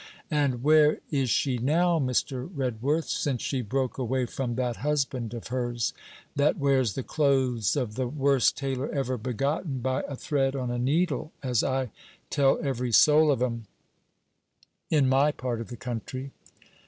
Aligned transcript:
And 0.31 0.63
where 0.63 0.97
is 1.11 1.29
she 1.29 1.59
now, 1.59 1.99
Mr. 1.99 2.49
Redworth, 2.51 3.05
since 3.07 3.39
she 3.43 3.61
broke 3.61 3.99
away 3.99 4.25
from 4.25 4.55
that 4.55 4.77
husband 4.77 5.31
of 5.35 5.49
hers, 5.49 5.93
that 6.35 6.57
wears 6.57 6.93
the 6.95 7.03
clothes 7.03 7.75
of 7.75 7.93
the 7.93 8.07
worst 8.07 8.57
tailor 8.57 8.89
ever 8.89 9.15
begotten 9.19 9.77
by 9.77 10.01
a 10.09 10.15
thread 10.15 10.55
on 10.55 10.71
a 10.71 10.79
needle, 10.79 11.33
as 11.43 11.63
I 11.63 11.91
tell 12.31 12.57
every 12.63 12.91
soul 12.91 13.29
of 13.31 13.43
'em 13.43 13.65
in 14.89 15.07
my 15.07 15.31
part 15.31 15.61
of 15.61 15.67
the 15.67 15.77
country?' 15.77 16.31